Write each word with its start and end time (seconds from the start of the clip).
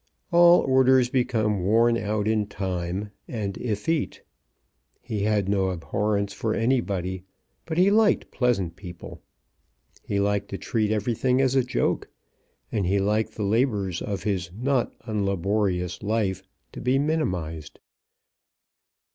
All 0.31 0.61
orders 0.61 1.09
become 1.11 1.61
worn 1.61 1.95
out 1.95 2.27
in 2.27 2.47
time, 2.47 3.11
and 3.27 3.55
effete. 3.59 4.23
He 4.99 5.21
had 5.25 5.47
no 5.47 5.69
abhorrence 5.69 6.33
for 6.33 6.55
anybody; 6.55 7.23
but 7.67 7.77
he 7.77 7.91
liked 7.91 8.31
pleasant 8.31 8.75
people; 8.75 9.21
he 10.01 10.19
liked 10.19 10.49
to 10.49 10.57
treat 10.57 10.89
everything 10.89 11.39
as 11.39 11.53
a 11.53 11.63
joke; 11.63 12.09
and 12.71 12.87
he 12.87 12.97
liked 12.99 13.33
the 13.35 13.43
labours 13.43 14.01
of 14.01 14.23
his 14.23 14.49
not 14.57 14.91
unlaborious 15.01 16.01
life 16.01 16.41
to 16.71 16.81
be 16.81 16.97
minimised. 16.97 17.79